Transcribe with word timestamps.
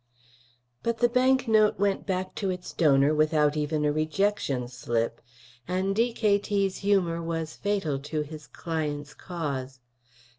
But 0.81 0.97
the 0.97 1.07
bank 1.07 1.47
note 1.47 1.77
went 1.77 2.07
back 2.07 2.33
to 2.33 2.49
its 2.49 2.73
donor 2.73 3.13
without 3.13 3.55
even 3.55 3.85
a 3.85 3.91
rejection 3.91 4.67
slip; 4.67 5.21
and 5.67 5.95
D.K.T.'s 5.95 6.77
humour 6.77 7.21
was 7.21 7.55
fatal 7.55 7.99
to 7.99 8.21
his 8.21 8.47
client's 8.47 9.13
cause. 9.13 9.79